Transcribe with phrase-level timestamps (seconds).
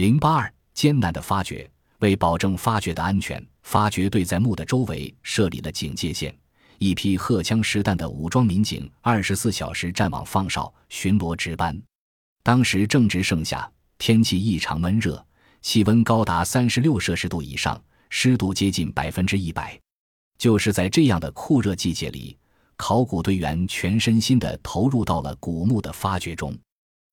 [0.00, 6.34] 零八二艰难的发掘，为保证发掘的安全，发掘队在墓的周围设立了警戒线，
[6.78, 11.78] 一批荷枪实弹的武装民警二十四小时站岗放哨、巡逻值班。
[12.42, 15.22] 当时正值盛夏，天气异常闷热，
[15.60, 17.78] 气温高达三十六摄氏度以上，
[18.08, 19.78] 湿度接近百分之一百。
[20.38, 22.38] 就是在这样的酷热季节里，
[22.78, 26.56] 考古队员全身心地投入到了古墓的发掘中。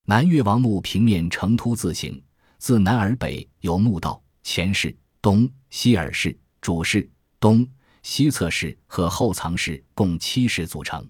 [0.06, 2.24] 南越王墓平面呈凸字形。
[2.58, 7.10] 自南而北有墓道，前室、东、西耳室、主室、
[7.40, 7.68] 东、
[8.04, 11.08] 西侧室和后藏室共七室组成，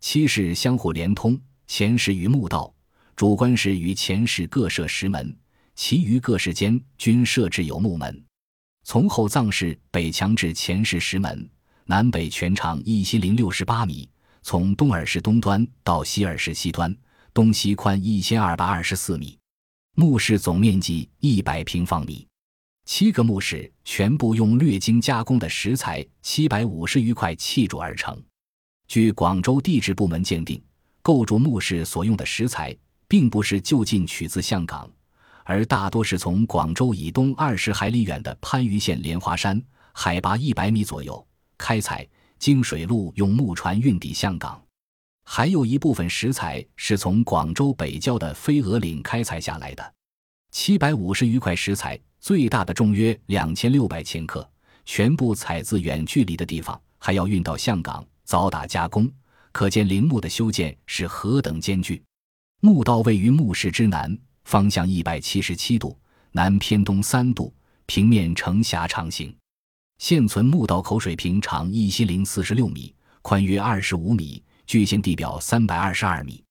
[0.00, 1.38] 七室相互连通。
[1.66, 2.72] 前室与墓道、
[3.16, 5.36] 主棺室与前室各设石门，
[5.74, 8.24] 其余各室间均设置有木门。
[8.84, 11.50] 从后藏室北墙至前室石门，
[11.84, 14.08] 南北全长一千零六十八米，
[14.42, 16.96] 从东耳室东端到西耳室西端，
[17.34, 19.36] 东西宽一千二百二十四米。
[19.98, 22.28] 墓室总面积一百平方米，
[22.84, 28.22] 七个墓室全部用略经加工的石材七百五十余块砌筑而成。
[28.88, 30.62] 据广州地质部门鉴定，
[31.00, 32.76] 构筑墓室所用的石材
[33.08, 34.86] 并不是就近取自香港，
[35.44, 39.58] 而大多是从广州以东二十海里远的番禺县莲花山，
[39.94, 42.06] 海拔一百米左右开采，
[42.38, 44.62] 经水路用木船运抵香港。
[45.28, 49.94] 还有一部分石材是从广州北郊的飞鹅岭开采下来的，
[50.52, 54.48] 七百五十余块石材，最大的重约两千六百千克，
[54.84, 59.10] 全部采自远距离的地方，还要运到香港凿打加工，
[59.50, 62.00] 可见陵墓的修建是何等艰巨。
[62.60, 65.98] 墓道位于墓室之南，方向一百七十七度，
[66.30, 67.52] 南偏东三度，
[67.86, 69.36] 平面呈狭长形。
[69.98, 74.40] 现存墓道口水平长一千零四十六米，宽约二十五米。
[74.66, 76.42] 距现地表三百二十二米，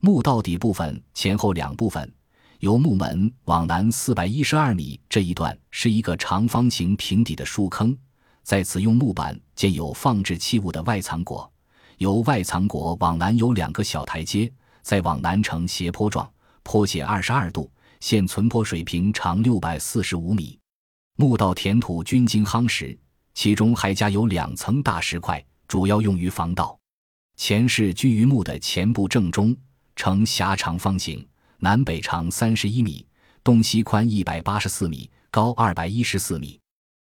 [0.00, 2.12] 墓道底部分前后两部分，
[2.58, 7.96] 由墓门往南四百一十二米这一段是一个长方形平底的树坑，
[8.42, 11.48] 在此用木板建有放置器物的外藏椁，
[11.96, 14.52] 由外藏椁往南有两个小台阶，
[14.82, 16.30] 再往南呈斜坡状，
[16.62, 17.70] 坡斜二十二度，
[18.00, 20.58] 现存坡水平长六百四十五米。
[21.16, 22.98] 墓道填土均经夯实，
[23.32, 26.78] 其中还加有两层大石块，主要用于防盗。
[27.36, 29.56] 前室居于墓的前部正中，
[29.96, 31.26] 呈狭长方形，
[31.58, 33.04] 南北长三十一米，
[33.42, 36.58] 东西宽一百八十四米，高二百一十四米。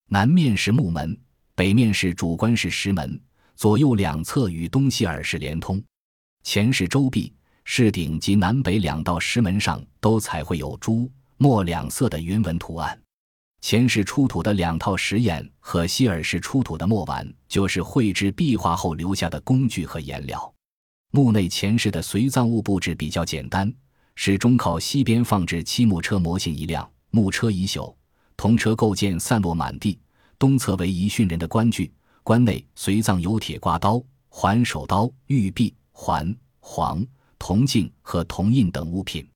[0.10, 1.18] 南面是木门，
[1.56, 3.20] 北面是主棺室石门，
[3.56, 5.82] 左右两侧与东西耳室连通。
[6.44, 13.00] 前室周壁、室顶及南北两道石门上都彩绘有朱墨两色的云纹图案。
[13.68, 20.54] 前室出土的两套石砚和希尔氏出土的墨碗，就是绘制壁画后留下的工具和颜料。
[21.10, 23.74] 墓内前室的随葬物布置比较简单，
[24.14, 27.92] 室中靠西边放置漆木车模型一辆，木车已朽，
[28.38, 30.00] 铜车构件散落满地。
[30.38, 34.00] 东侧为遗训人的棺具，棺内随葬有铁刮刀、
[34.30, 37.04] 环手刀、玉璧、环、黄、
[37.40, 39.28] 铜镜和铜印等物品。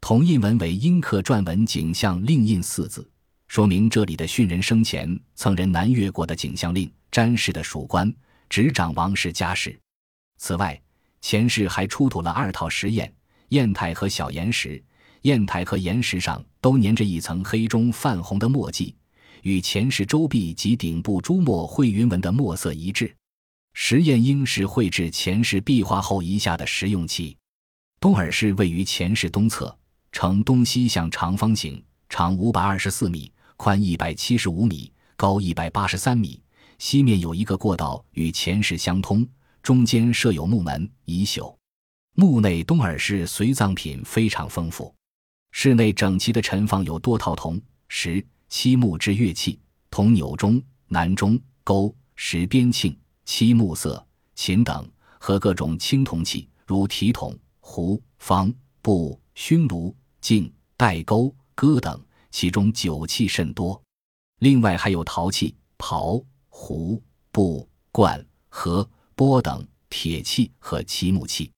[0.00, 3.06] 铜印文为阴刻篆文，景象另印四字。
[3.48, 8.12] 说明这里的殉人生前曾人南越国的景象令，詹氏的属官，
[8.48, 9.78] 执掌王氏家事。
[10.38, 10.78] 此外，
[11.20, 13.10] 前世还出土了二套石砚，
[13.48, 14.82] 砚台和小岩石。
[15.22, 18.94] 砚台和岩石上都粘着一层黑中泛红的墨迹，
[19.42, 23.12] 与前世周壁及顶部朱墨绘云纹的墨色一致。
[23.72, 27.36] 石砚应是绘制前世壁画后遗下的实用器。
[27.98, 29.76] 东耳室位于前室东侧，
[30.12, 33.32] 呈东西向长方形，长五百二十四米。
[33.56, 36.40] 宽一百七十五米，高一百八十三米。
[36.78, 39.26] 西面有一个过道与前室相通，
[39.62, 41.56] 中间设有木门，已朽。
[42.14, 44.94] 墓内东耳室随葬品非常丰富，
[45.52, 49.58] 室内整齐的陈放有多套铜、石、漆木制乐器，
[49.90, 54.86] 铜钮钟、南钟、钩、石边磬、漆木色、琴等，
[55.18, 58.52] 和各种青铜器，如提桶、壶、方、
[58.82, 61.98] 布、熏炉、镜、带钩、戈等。
[62.36, 63.82] 其中酒器甚多，
[64.40, 67.02] 另外还有陶器、刨、壶、
[67.32, 71.50] 布、罐、盒、钵等铁器和漆木器，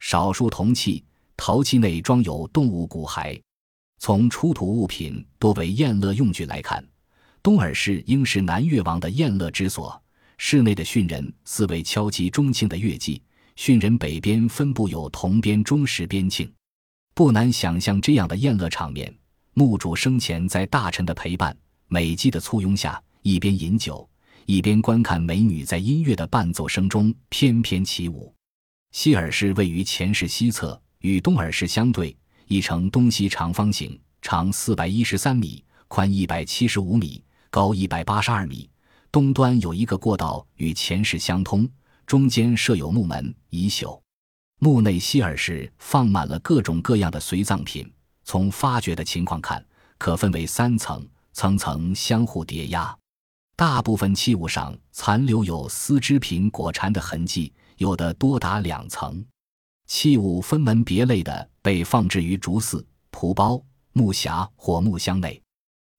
[0.00, 1.04] 少数铜器、
[1.36, 3.40] 陶器内装有动物骨骸。
[4.00, 6.84] 从出土物品多为宴乐用具来看，
[7.40, 10.02] 东耳室应是南越王的宴乐之所。
[10.38, 13.22] 室内的殉人四位敲击钟磬的乐伎，
[13.56, 16.50] 殉人北边分布有铜边钟石边磬，
[17.14, 19.16] 不难想象这样的宴乐场面。
[19.58, 21.56] 墓主生前在大臣的陪伴、
[21.88, 24.06] 美姬的簇拥下，一边饮酒，
[24.44, 28.30] 一边观看美女在音乐的伴奏声中翩翩起舞。
[28.92, 32.14] 西耳室位于前室西侧，与东耳室相对，
[32.48, 38.68] 一呈东西长方形，长四百一十三米，宽一百七十五米，高一百八十二米。
[39.10, 41.66] 东端有一个过道与前室相通，
[42.04, 43.98] 中间设有木门，已朽。
[44.58, 47.90] 墓内希尔室放满了各种各样的随葬品。
[48.26, 49.64] 从发掘的情况看，
[49.98, 52.94] 可分为三层，层层相互叠压。
[53.54, 59.24] 大部分器物上残留有丝织品裹缠的痕迹，有的多达两层。
[59.86, 63.62] 器物分门别类的被放置于竹肆、蒲包、
[63.92, 65.40] 木匣或木箱内，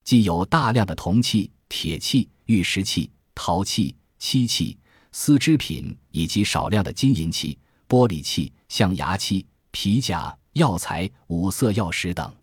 [0.03, 4.77] 既有大量的铜器、铁器、玉石器、陶器、漆器、
[5.13, 7.57] 丝织品，以及少量的金银器、
[7.88, 12.36] 玻璃器、象牙器、皮甲、药材、五色药石等。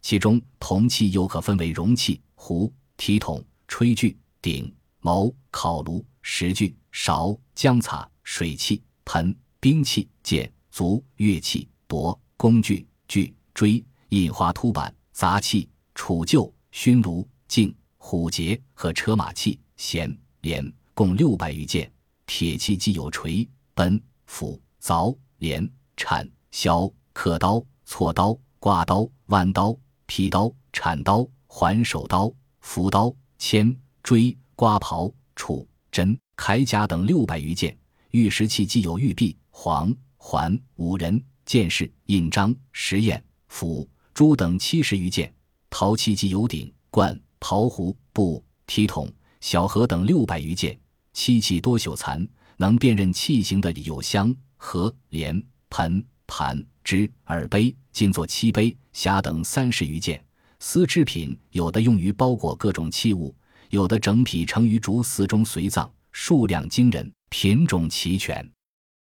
[0.00, 10.50] 其中铜器又可分为容器、壶、提桶、炊具、鼎、谋、烤炉、石具、勺、浆擦、水器、盆、兵器、剑。
[10.70, 21.90] 足乐器、帛工具、锯锥、印花凸板、杂器、杵臼、熏炉、镜、虎节和车马器、弦、镰，共六百余件。
[22.26, 26.88] 铁器既有锤、奔、斧、凿、镰、铲、削、
[27.20, 29.76] 刻刀、锉刀、刮刀、弯刀、
[30.06, 37.76] 劈刀、铲刀、环手刀、斧刀、铅、锥、刮刨、杵、针、铠甲等六百余件。
[38.12, 39.92] 玉石器既有玉璧、黄。
[40.16, 45.28] 环、五人、剑士、印章、石砚、斧、珠等七十余件；
[45.68, 50.72] 陶器既有鼎、罐、陶壶、布、提桶、小盒等六百余件；
[51.12, 52.24] 漆器多朽残，
[52.58, 60.16] 能辨认器型的有香、盒、莲、盆、盘、之、耳杯、金座漆杯、匣等三十余件；
[60.58, 63.36] 丝织品有的用于包裹各种器物，
[63.68, 68.50] 有的整匹盛于竹肆中随葬，数量惊人，品种齐全。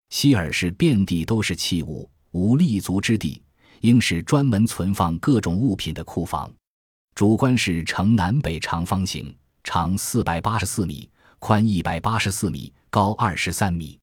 [0.09, 3.41] 希尔是遍地都是器物，无立足之地，
[3.79, 6.53] 应是专门存放各种物品的库房。
[7.15, 9.33] 主棺室呈南北长方形，
[9.63, 11.09] 长四百八十四米，
[11.39, 13.97] 宽一百八十四米，高二十三米。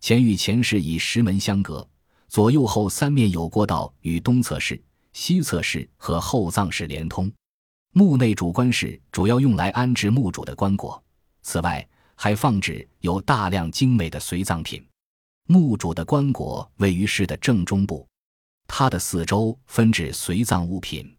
[0.00, 1.88] 前与前室以石门相隔，
[2.30, 4.80] 左右后三面有过道与东侧室、
[5.12, 7.28] 西侧室和后葬室连通。
[7.92, 10.96] 墓内主棺室主要用来安置墓主的棺椁，
[11.42, 11.84] 此外
[12.14, 14.80] 还放置有大量精美的随葬品。
[15.48, 18.06] 墓主的棺椁位于室的正中部，
[18.68, 21.12] 它的四周分置随葬物品。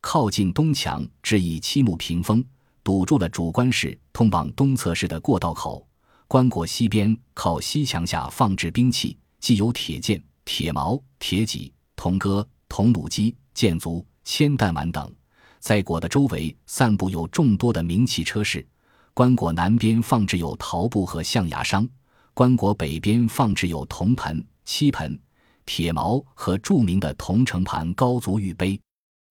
[0.00, 2.42] 靠近东墙置以漆木屏风，
[2.82, 5.86] 堵住了主棺室通往东侧室的过道口。
[6.26, 15.12] 棺椁西边靠西墙下放置兵器，既有铁剑、铁矛、铁戟、铜戈、铜弩机、箭足、铅弹丸等。
[15.58, 18.66] 在椁的周围散布有众多的名器车饰。
[19.12, 21.86] 棺椁南边放置有陶布和象牙商。
[22.32, 25.18] 棺椁北边放置有铜盆、漆盆、
[25.64, 28.80] 铁矛和著名的铜盛盘高足玉杯。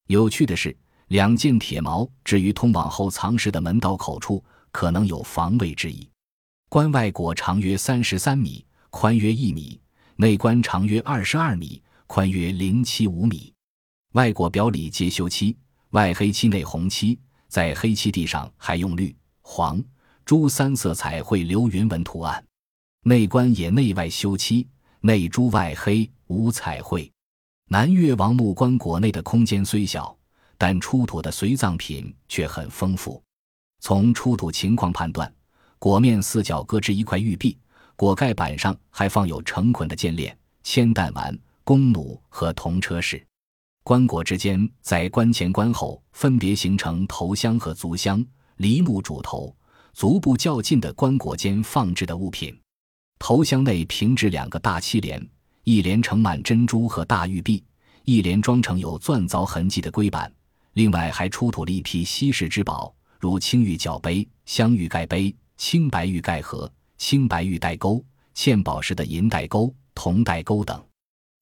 [0.08, 0.76] 有趣的是，
[1.08, 6.10] 两件铁矛置于通往后藏室的门道口处，可能有防卫之意。
[6.68, 9.80] 棺外椁长约三十三米，宽约一米；
[10.18, 13.54] 内棺长约二十二米，宽约零七五米。
[14.14, 15.58] 外椁表里皆修漆，
[15.90, 17.20] 外黑漆内红漆，
[17.50, 19.84] 在黑漆地上还用绿、黄、
[20.24, 22.42] 朱三色彩绘流云纹图案。
[23.04, 24.66] 内棺也内外修漆，
[25.02, 27.12] 内朱外黑，无彩绘。
[27.68, 30.18] 南越王墓棺椁内的空间虽小，
[30.58, 33.22] 但出土的随葬品却很丰富。
[33.82, 35.30] 从出土情况判断，
[35.78, 37.58] 椁面四角各置一块玉璧，
[37.98, 43.26] 椁盖板上还放有成捆的剑链、铅弹丸、弓弩和铜车饰。
[43.84, 48.26] 棺椁之间，在棺前棺后分别形成头箱和足箱，
[48.58, 49.56] 离墓主头、
[49.94, 52.58] 足部较近的棺椁间放置的物品。
[53.20, 55.26] 头箱内平置两个大漆帘，
[55.64, 57.64] 一帘盛满珍珠和大玉璧，
[58.04, 60.32] 一帘装成有钻凿痕迹的龟板。
[60.74, 68.04] 另外还出土了一批稀世之宝，如青玉角杯、镶玉盖杯、青白玉盖盒、青白玉带钩、
[68.36, 70.84] 嵌宝石的银带钩、铜带钩等。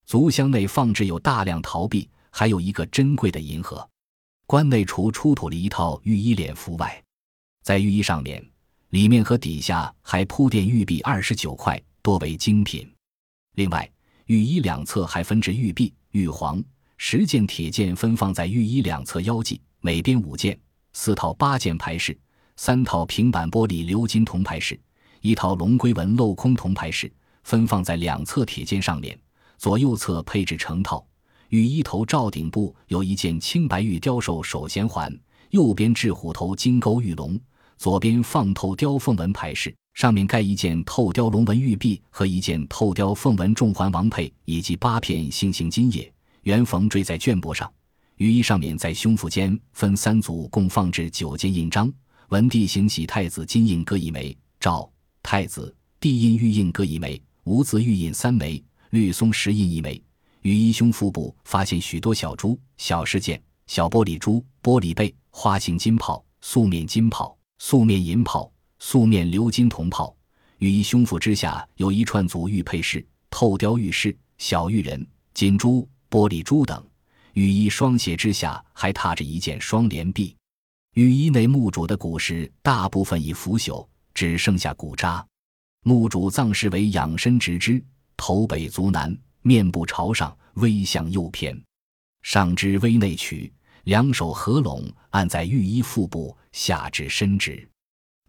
[0.06, 3.88] 足箱内放置有大量陶币，还有一个珍贵的银盒。
[4.46, 7.02] 棺内除出土了一套玉衣脸服外，
[7.64, 8.44] 在玉衣上面。
[8.90, 12.88] 里面和底下还铺垫玉璧二十九块，多为精品。
[13.56, 13.92] 另外，
[14.28, 16.64] 玉衣两侧还分置玉璧、玉璜，
[16.98, 20.56] 十件铁剑分放在玉衣两侧腰际，每边五件；
[20.92, 22.16] 四套八件牌饰，
[22.56, 24.80] 三套平板玻璃鎏金铜牌饰，
[25.24, 27.10] 一套龙龟纹镂空铜牌饰，
[27.46, 29.18] 分放在两侧铁剑上面，
[29.58, 31.02] 左右侧配置成套。
[31.48, 35.18] 玉衣头罩顶部有一件青白玉雕兽首衔环，
[35.52, 37.40] 右边置虎头金钩玉龙。
[37.78, 47.72] 左边放透雕凤纹牌饰，上面盖一件透雕龙纹玉璧和一件透雕凤纹重环王佩，以及八片星星金叶，圆缝缀在绢帛上。
[48.18, 51.90] 御衣上面在胸腹间分三组，共放置九件印章，
[52.28, 54.90] 文帝行喜太子金印各一枚，诏
[55.24, 60.00] 太子帝印玉印各一枚，无字玉印三枚，绿松石印一枚。
[60.42, 70.16] 御衣胸腹部发现许多小珠、小饰件、小玻璃珠、玻璃贝、花形金炮、素面金炮、素面银炮、素面鎏金铜炮。
[70.60, 76.86] 御衣胸腹之下有一串足玉佩饰、透雕玉饰、小玉人、锦珠、玻璃珠等。
[77.34, 80.36] 御衣双鞋之下还踏着一件双连臂。
[80.96, 85.26] 御衣内墓主的骨饰大部分已腐朽，只剩下骨渣。
[85.84, 87.84] 墓主葬式为仰身直肢，
[88.16, 91.62] 头北足南，面部朝上，微向右偏，
[92.22, 93.52] 上肢微内曲，
[93.84, 97.68] 两手合拢按在御衣腹部，下肢伸直。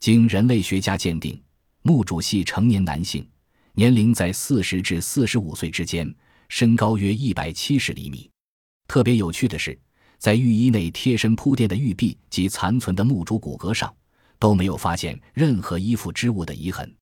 [0.01, 1.41] 经人类学家鉴定，
[1.83, 3.25] 墓主系成年男性，
[3.75, 6.13] 年龄在四十至四十五岁之间，
[6.49, 8.29] 身高约一百七十厘米。
[8.89, 9.79] 特别有趣的是，
[10.19, 13.95] 在浴衣内贴身铺垫的玉璧及残存的墓主骨骼上，
[14.45, 16.95] 都没有发现任何衣服织物的遗痕，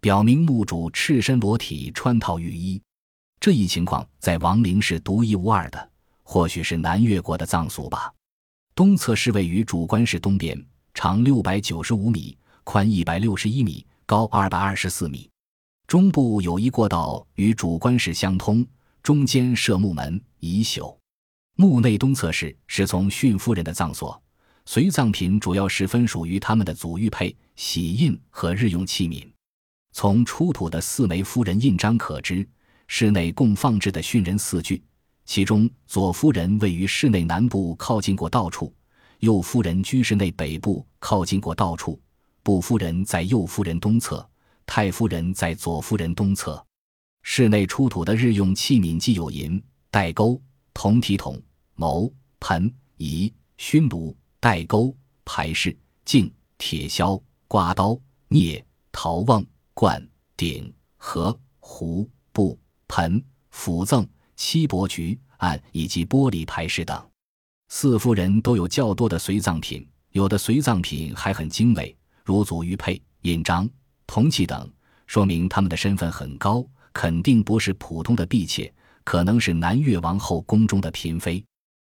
[0.00, 2.80] 表明墓主赤身裸体穿套浴衣。
[3.40, 5.90] 这一情况在王陵是独一无二的，
[6.22, 8.14] 或许是南越国的葬俗吧。
[8.72, 10.64] 东侧是位于主棺室东边，
[10.94, 15.28] 长六百九十五米，宽一百六十一米，高二百二十四米。
[15.88, 18.64] 中部有一过道与主棺室相通，
[19.02, 20.96] 中间设木门，以朽。
[21.56, 24.22] 墓内东侧室是从殉夫人的葬所，
[24.68, 29.24] 随葬品主要是分属于他们的祖玉佩、玺印和日用器皿。
[29.92, 32.46] 从出土的四枚夫人印章可知，
[32.88, 34.82] 室内共放置的殉人四具，
[35.24, 38.74] 其中左夫人位于室内南部靠近过道处，
[39.20, 41.98] 右夫人居室内北部靠近过道处，
[42.42, 44.28] 布夫人在右夫人东侧，
[44.66, 46.62] 太夫人在左夫人东侧。
[47.22, 50.40] 室内出土的日用器皿既有银带钩。
[50.74, 51.40] 铜体桶、
[51.74, 54.14] 谋、盆、仪、熏炉、
[54.46, 57.98] 带钩、排式、镜、铁锹、刮刀、
[58.28, 58.62] 镊、
[58.92, 60.00] 陶瓮、罐、
[60.36, 67.04] 鼎、盒、壶、布、盆、斧赠、七帛菊案以及玻璃排式等。
[67.70, 73.68] 四夫人都有较多的随葬品，有的随葬品还很精美，如祖玉佩、印章、
[74.06, 74.72] 铜器等，
[75.08, 78.72] 说明他们的身份很高，肯定不是普通的婢妾。
[79.02, 81.44] 可能是南越王后宫中的嫔妃。